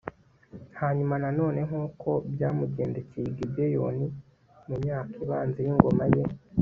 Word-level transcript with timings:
hanyuma 0.81 1.15
nanone 1.23 1.59
nk'uko 1.67 2.09
byamugendekeye 2.33 3.25
i 3.29 3.35
gibeyoni 3.37 4.07
mu 4.67 4.75
myaka 4.83 5.13
ibanza 5.23 5.59
y'ingoma 5.65 6.05
ye 6.15 6.23